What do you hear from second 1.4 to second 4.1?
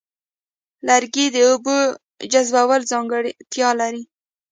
اوبو جذبولو ځانګړتیا لري.